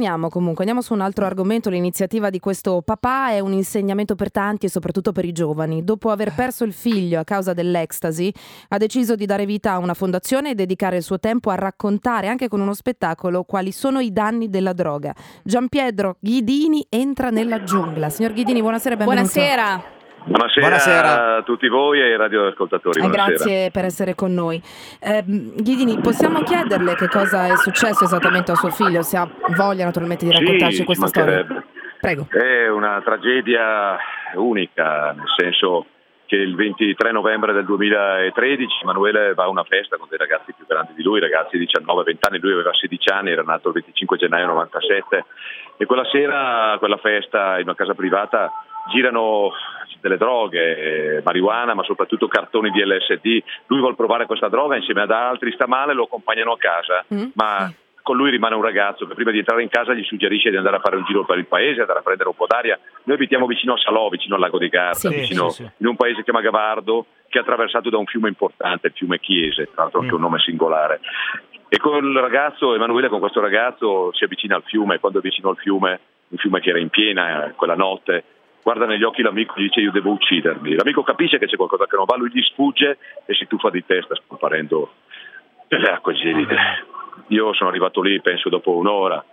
[0.00, 1.70] Andiamo comunque, andiamo su un altro argomento.
[1.70, 5.82] L'iniziativa di questo papà è un insegnamento per tanti e soprattutto per i giovani.
[5.82, 8.32] Dopo aver perso il figlio a causa dell'ecstasy,
[8.68, 12.28] ha deciso di dare vita a una fondazione e dedicare il suo tempo a raccontare
[12.28, 15.12] anche con uno spettacolo quali sono i danni della droga.
[15.42, 18.08] Giampietro Ghidini entra nella giungla.
[18.08, 19.32] Signor Ghidini, buonasera e benvenuto.
[19.32, 19.96] Buonasera.
[20.28, 21.36] Buonasera, Buonasera.
[21.36, 23.02] a tutti voi e ai radioascoltatori.
[23.02, 24.60] Eh, grazie per essere con noi.
[25.00, 29.00] Eh, Ghidini, possiamo chiederle che cosa è successo esattamente a suo figlio?
[29.02, 29.26] Se ha
[29.56, 31.46] voglia naturalmente di Sì, raccontarci ci questa storia.
[32.00, 32.26] Prego.
[32.30, 33.96] È una tragedia
[34.34, 35.86] unica, nel senso
[36.26, 40.66] che il 23 novembre del 2013 Emanuele va a una festa con dei ragazzi più
[40.68, 44.18] grandi di lui, ragazzi di 19-20 anni, lui aveva 16 anni, era nato il 25
[44.18, 45.24] gennaio 97
[45.78, 48.52] e quella sera quella festa in una casa privata
[48.88, 49.50] girano
[50.00, 55.02] delle droghe, eh, marijuana ma soprattutto cartoni di LSD, lui vuole provare questa droga insieme
[55.02, 57.28] ad altri, sta male, lo accompagnano a casa, Mm?
[57.34, 60.56] ma con lui rimane un ragazzo che prima di entrare in casa gli suggerisce di
[60.56, 62.78] andare a fare un giro per il paese, andare a prendere un po' d'aria.
[63.04, 65.08] Noi abitiamo vicino a Salò, vicino al lago di Garda, Sì.
[65.14, 65.70] vicino Sì, sì.
[65.78, 68.92] in un paese che si chiama Gavardo, che è attraversato da un fiume importante, il
[68.94, 70.16] fiume Chiese, tra l'altro anche Mm.
[70.16, 71.00] un nome singolare.
[71.68, 75.22] E con il ragazzo, Emanuele con questo ragazzo si avvicina al fiume, e quando è
[75.22, 78.24] vicino al fiume, un fiume che era in piena eh, quella notte,
[78.68, 80.74] guarda negli occhi l'amico e gli dice io devo uccidermi.
[80.74, 83.82] L'amico capisce che c'è qualcosa che non va, lui gli sfugge e si tuffa di
[83.86, 84.92] testa scomparendo
[85.68, 86.54] nelle acque gelide.
[87.28, 89.24] Io sono arrivato lì, penso dopo un'ora,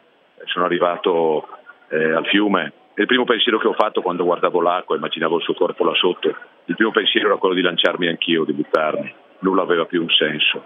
[0.46, 1.50] sono arrivato
[1.90, 5.44] eh, al fiume e il primo pensiero che ho fatto quando guardavo l'acqua, immaginavo il
[5.44, 6.34] suo corpo là sotto,
[6.64, 9.14] il primo pensiero era quello di lanciarmi anch'io, di buttarmi.
[9.40, 10.64] Nulla aveva più un senso.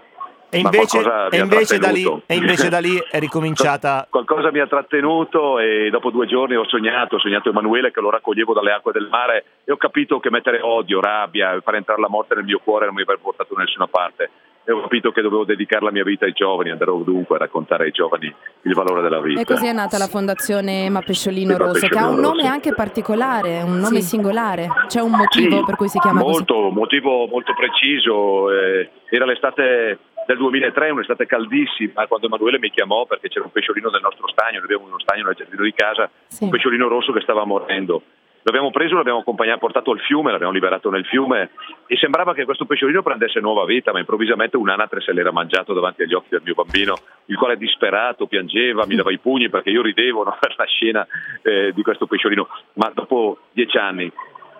[0.52, 4.06] E invece, e invece da lì, e invece da lì è ricominciata.
[4.10, 8.10] Qualcosa mi ha trattenuto e dopo due giorni ho sognato, ho sognato Emanuele che lo
[8.10, 12.08] raccoglievo dalle acque del mare e ho capito che mettere odio, rabbia, fare entrare la
[12.08, 14.30] morte nel mio cuore non mi avrebbe portato da nessuna parte.
[14.62, 17.84] E ho capito che dovevo dedicare la mia vita ai giovani, andare ovunque a raccontare
[17.84, 19.40] ai giovani il valore della vita.
[19.40, 22.52] E così è nata la fondazione Emma Pesciolino Rosso, che ha un nome Rosso.
[22.52, 24.08] anche particolare, un nome Sì.
[24.08, 24.68] singolare.
[24.86, 28.50] C'è un motivo Sì, per cui si chiama molto, motivo molto preciso.
[28.52, 33.90] eh, era l'estate del 2003, un'estate caldissima, quando Emanuele mi chiamò perché c'era un pesciolino
[33.90, 36.44] del nostro stagno, noi abbiamo uno stagno nel giardino di casa, Sì.
[36.44, 38.02] un pesciolino rosso che stava morendo.
[38.42, 41.50] L'abbiamo preso, l'abbiamo accompagnato, portato al fiume, l'abbiamo liberato nel fiume
[41.86, 46.02] e sembrava che questo pesciolino prendesse nuova vita, ma improvvisamente un'anatre se l'era mangiato davanti
[46.04, 46.94] agli occhi del mio bambino,
[47.26, 51.06] il quale disperato piangeva, mi dava i pugni perché io ridevo no, per la scena
[51.42, 52.48] eh, di questo pesciolino.
[52.74, 54.10] Ma dopo dieci anni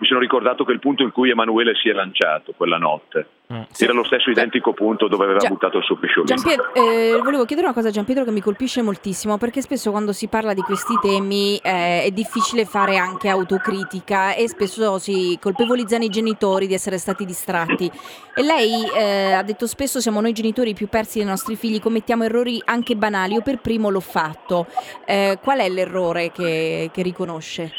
[0.01, 3.63] mi sono ricordato che il punto in cui Emanuele si è lanciato quella notte Mm,
[3.73, 3.83] sì.
[3.83, 6.41] era lo stesso identico punto dove aveva Gia- buttato il suo pesciolino.
[6.73, 10.29] Eh, volevo chiedere una cosa a Giampietro che mi colpisce moltissimo perché spesso quando si
[10.29, 16.11] parla di questi temi eh, è difficile fare anche autocritica e spesso si colpevolizzano i
[16.11, 17.91] genitori di essere stati distratti
[18.37, 22.23] e lei eh, ha detto spesso siamo noi genitori più persi dei nostri figli, commettiamo
[22.23, 24.67] errori anche banali, io per primo l'ho fatto.
[25.05, 27.73] Eh, qual è l'errore che, che riconosce?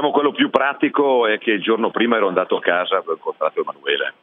[0.00, 3.12] Diciamo quello più pratico è che il giorno prima ero andato a casa e ho
[3.12, 4.14] incontrato Emanuele.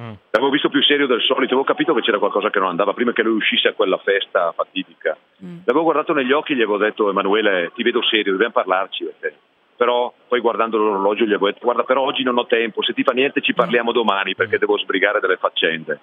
[0.00, 0.12] Mm.
[0.28, 3.12] L'avevo visto più serio del solito, avevo capito che c'era qualcosa che non andava prima
[3.12, 5.16] che lui uscisse a quella festa fatidica.
[5.44, 5.58] Mm.
[5.66, 9.36] L'avevo guardato negli occhi e gli avevo detto Emanuele ti vedo serio, dobbiamo parlarci perché.
[9.76, 13.04] Però poi guardando l'orologio gli avevo detto guarda però oggi non ho tempo, se ti
[13.04, 16.00] fa niente ci parliamo domani perché devo sbrigare delle faccende.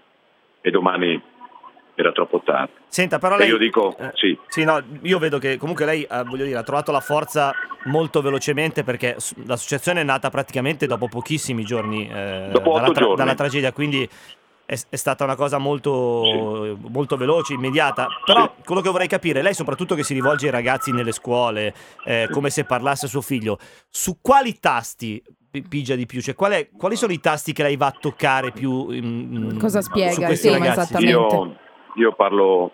[0.62, 1.22] E domani
[2.00, 2.74] era troppo tardi.
[2.88, 3.48] Senta, però lei.
[3.50, 4.38] io dico eh, sì.
[4.48, 7.52] Sì, no, io vedo che comunque lei eh, voglio dire, ha trovato la forza
[7.86, 13.16] molto velocemente perché l'associazione è nata praticamente dopo pochissimi giorni eh, Dopo dalla, tra- giorni.
[13.16, 14.08] dalla tragedia, quindi
[14.66, 18.08] è, è stata una cosa molto, molto veloce, immediata.
[18.26, 21.74] Però quello che vorrei capire, lei soprattutto che si rivolge ai ragazzi nelle scuole,
[22.06, 23.58] eh, come se parlasse a suo figlio,
[23.90, 26.22] su quali tasti pi- pigia di più?
[26.22, 28.92] Cioè, qual è- quali sono i tasti che lei va a toccare più?
[28.92, 30.48] in- in- Cosa spiega, su ragazzi?
[30.50, 31.10] esattamente.
[31.36, 31.56] Io,
[31.98, 32.72] io parlo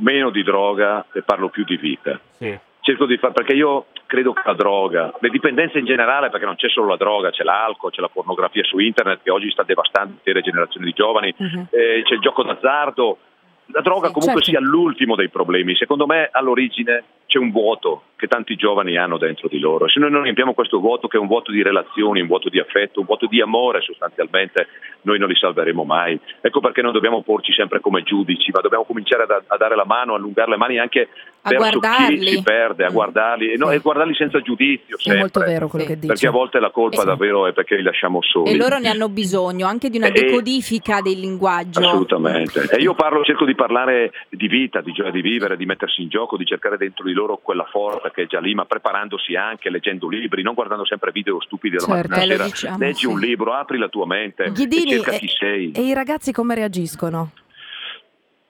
[0.00, 2.18] meno di droga e parlo più di vita.
[2.32, 2.58] Sì.
[2.80, 6.56] Cerco di fare perché io credo che la droga, le dipendenze in generale, perché non
[6.56, 10.14] c'è solo la droga, c'è l'alcol, c'è la pornografia su internet che oggi sta devastando
[10.14, 11.68] intere generazioni di giovani, Mhm.
[11.70, 13.18] eh, c'è il gioco d'azzardo.
[13.66, 14.58] La droga Sì, comunque certo.
[14.58, 15.76] sia l'ultimo dei problemi.
[15.76, 19.88] Secondo me all'origine c'è un vuoto che tanti giovani hanno dentro di loro.
[19.88, 22.60] Se noi non riempiamo questo vuoto, che è un vuoto di relazioni, un vuoto di
[22.60, 24.68] affetto, un vuoto di amore sostanzialmente,
[25.02, 26.16] noi non li salveremo mai.
[26.40, 29.84] Ecco perché non dobbiamo porci sempre come giudici, ma dobbiamo cominciare a, a dare la
[29.84, 31.08] mano, a allungare le mani anche
[31.42, 32.18] A verso guardarli.
[32.20, 32.94] chi si perde, a Mm.
[32.94, 33.74] guardarli e, no- Sì.
[33.74, 34.96] e guardarli senza giudizio.
[35.02, 35.52] È molto sempre.
[35.54, 35.90] vero quello Sì.
[35.90, 36.12] che dice.
[36.12, 37.06] Perché a volte la colpa sì.
[37.06, 38.50] davvero è perché li lasciamo soli.
[38.52, 41.80] E loro ne hanno bisogno anche di una E- decodifica del linguaggio.
[41.80, 42.68] Assolutamente.
[42.70, 46.08] E io parlo, cerco di parlare di vita, di gioia di vivere, di mettersi in
[46.08, 49.70] gioco, di cercare dentro di loro quella forza che è già lì, ma preparandosi anche,
[49.70, 52.08] leggendo libri, non guardando sempre video stupidi della Certo.
[52.16, 52.78] mattina Eh, diciamo.
[52.78, 53.06] Leggi sì.
[53.06, 55.72] un libro, apri la tua mente Ghidini, e cerca e- chi sei.
[55.72, 57.32] E i ragazzi come reagiscono?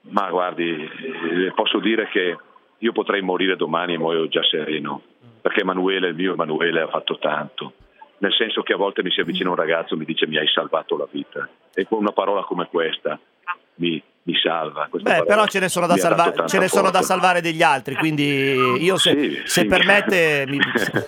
[0.09, 2.37] Ma guardi, eh, posso dire che
[2.77, 5.01] io potrei morire domani e muoio già sereno,
[5.41, 7.73] perché Emanuele, il mio Emanuele, ha fatto tanto.
[8.17, 10.47] Nel senso che a volte mi si avvicina un ragazzo e mi dice mi hai
[10.47, 11.47] salvato la vita.
[11.73, 13.19] E con una parola come questa
[13.75, 14.87] mi, mi salva.
[14.89, 17.95] Questa Beh, però ce ne sono da, salva- ce ne sono da salvare degli altri,
[17.95, 18.23] quindi
[18.79, 19.65] io se, Sì, se sì.
[19.65, 20.59] permette mi-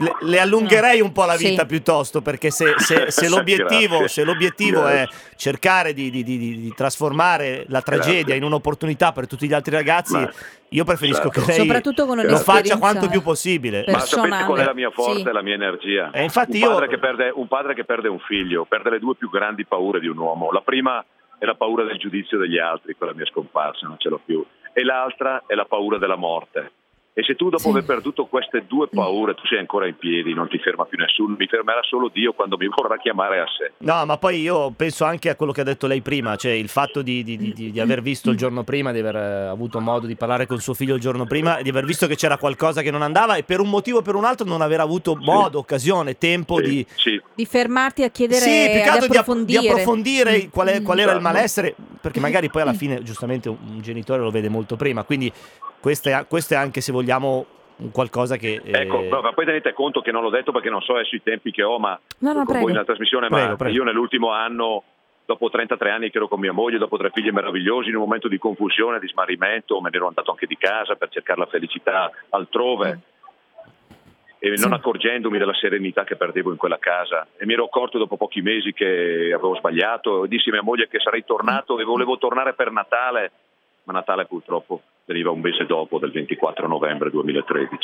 [0.00, 1.48] le, le allungherei un po' la Sì.
[1.50, 6.72] vita piuttosto, perché se, se- se l'obiettivo, se l'obiettivo è cercare di, di- di- di
[6.74, 8.36] trasformare la tragedia Grazie.
[8.36, 10.30] in un'opportunità per tutti gli altri ragazzi, Ma-
[10.72, 11.40] io preferisco certo.
[11.40, 13.84] che lei Soprattutto con lo faccia quanto più possibile.
[13.84, 14.64] per- Ma sapete qual è personale.
[14.66, 15.28] la mia forza Sì.
[15.28, 16.10] e la mia energia?
[16.12, 18.98] E infatti un, io- padre che perde, un padre che perde un figlio, perde le
[18.98, 20.50] due più grandi paure di un uomo.
[20.52, 21.02] La prima
[21.40, 24.44] è la paura del giudizio degli altri, quella mia scomparsa, non ce l'ho più.
[24.74, 26.72] E l'altra è la paura della morte.
[27.12, 27.68] E se tu dopo Sì.
[27.70, 31.34] aver perduto queste due paure, tu sei ancora in piedi, non ti ferma più nessuno,
[31.36, 33.72] mi fermerà solo Dio quando mi vorrà chiamare a sé.
[33.78, 36.68] No, ma poi io penso anche a quello che ha detto lei prima, cioè il
[36.68, 40.06] fatto di, di- di- di- aver visto il giorno prima, di aver eh, avuto modo
[40.06, 42.80] di parlare con suo figlio il giorno prima, e di aver visto che c'era qualcosa
[42.80, 45.58] che non andava e per un motivo o per un altro non aver avuto modo,
[45.58, 46.86] occasione, tempo Sì, di...
[46.94, 47.20] sì.
[47.34, 49.60] Di fermarti a chiedere Sì, più che di altro di, app- approfondire.
[49.60, 51.34] di approfondire qual, è- qual era il Esatto.
[51.34, 55.30] malessere, perché magari poi alla fine giustamente un, un genitore lo vede molto prima, quindi
[55.80, 57.46] questo è, questo è anche se vogliamo
[57.76, 58.60] un qualcosa che...
[58.62, 61.16] eh, Ecco, no, ma poi tenete conto che non l'ho detto perché non so adesso
[61.16, 62.62] i tempi che ho, ma No, no, con prego.
[62.62, 63.74] voi nella trasmissione, Prego, ma prego.
[63.76, 64.82] io nell'ultimo anno,
[65.24, 68.28] dopo 33 anni che ero con mia moglie, dopo tre figli meravigliosi, in un momento
[68.28, 72.10] di confusione, di smarrimento, me ne ero andato anche di casa per cercare la felicità
[72.30, 73.00] altrove.
[74.42, 78.16] E non accorgendomi della serenità che perdevo in quella casa, e mi ero accorto dopo
[78.16, 80.24] pochi mesi che avevo sbagliato.
[80.24, 83.32] E dissi a mia moglie che sarei tornato e volevo tornare per Natale,
[83.84, 84.80] ma Natale purtroppo
[85.10, 87.78] veniva un mese dopo, del 24 novembre 2013.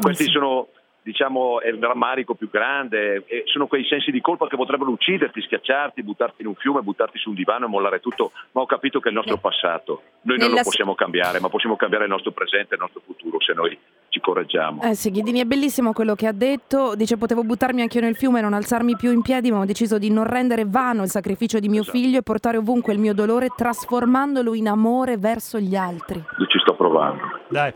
[0.00, 0.68] Questi sono,
[1.02, 5.40] diciamo, è il rammarico più grande, e sono quei sensi di colpa che potrebbero ucciderti,
[5.42, 9.00] schiacciarti, buttarti in un fiume, buttarti su un divano e mollare tutto, ma ho capito
[9.00, 10.02] che è il nostro Ne- passato.
[10.22, 13.00] Noi non nella lo possiamo cambiare, ma possiamo cambiare il nostro presente e il nostro
[13.04, 13.76] futuro se noi
[14.10, 14.82] ci correggiamo.
[14.82, 16.94] Eh sì, Ghidini è bellissimo quello che ha detto.
[16.94, 19.98] Dice: Potevo buttarmi anch'io nel fiume e non alzarmi più in piedi, ma ho deciso
[19.98, 21.96] di non rendere vano il sacrificio di mio Esatto.
[21.96, 26.22] figlio e portare ovunque il mio dolore, trasformandolo in amore verso gli altri.
[26.60, 27.40] Sto provando.
[27.48, 27.72] Dai.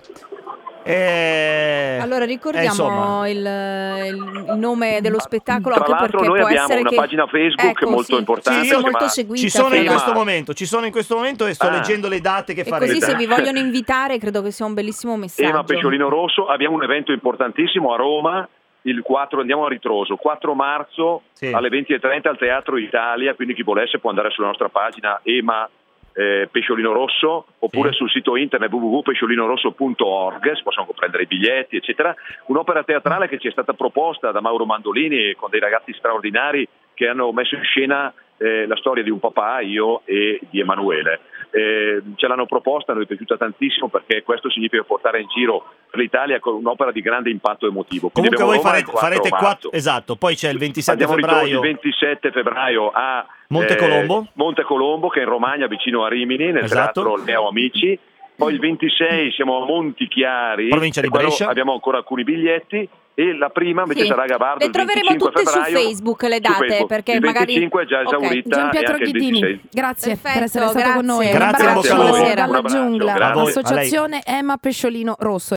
[0.86, 3.28] Eh, Allora eh, ricordiamo insomma.
[3.28, 6.96] il, il- nome dello spettacolo Tra anche l'altro perché noi può abbiamo essere una che...
[6.96, 9.40] pagina Facebook Ecco, molto sì, importante, sì, molto chiama- seguita.
[9.40, 11.70] Ci sono in questo momento, ci sono in questo momento e sto Ah.
[11.70, 12.92] leggendo le date che E farete.
[12.92, 15.48] così se vi vogliono invitare credo che sia un bellissimo messaggio.
[15.48, 18.46] Ema Pesciolino Rosso, abbiamo un evento importantissimo a Roma,
[18.82, 21.46] il 4, andiamo a ritroso, 4 marzo Sì.
[21.50, 25.66] alle 20.30 al Teatro Italia, quindi chi volesse può andare sulla nostra pagina Ema
[26.14, 27.96] eh, Pesciolino Rosso oppure Sì.
[27.96, 32.14] sul sito internet www.pesciolinorossso.org si possono prendere i biglietti eccetera
[32.46, 37.08] un'opera teatrale che ci è stata proposta da Mauro Mandolini con dei ragazzi straordinari che
[37.08, 41.20] hanno messo in scena eh, la storia di un papà, io e di Emanuele.
[41.56, 45.66] Eh, ce l'hanno proposta, a noi è piaciuta tantissimo perché questo significa portare in giro
[45.92, 48.08] l'Italia con un'opera di grande impatto emotivo.
[48.08, 49.44] Quindi Comunque voi farete, il 4 farete marzo.
[49.46, 51.54] quattro, esatto, poi c'è il 27 Andiamo febbraio.
[51.54, 54.22] il 27 febbraio a Montecolombo.
[54.26, 57.02] eh, Montecolombo, che è in Romagna, vicino a Rimini, nel Esatto.
[57.02, 57.96] teatro Leo Amici.
[58.36, 61.48] Poi il 26 siamo a Montichiari, Provincia di Brescia.
[61.48, 62.88] abbiamo ancora alcuni biglietti.
[63.16, 64.06] E la prima invece Sì.
[64.08, 65.72] sarà a Gabardo Le troveremo 25 tutte su.
[65.72, 66.86] Facebook, le date, Facebook.
[66.88, 69.60] perché il magari- 25 è già esaurita Gian Pietro anche il Ghidini, 26.
[69.70, 71.28] grazie per Perfetto, essere stato con noi.
[71.31, 71.64] grazie.
[71.64, 72.34] Grazie, al lupo.
[72.34, 73.25] dalla giungla, grazie.
[73.25, 73.48] A voi, a.
[73.60, 75.52] Associazione Emma Pesciolino Rosso.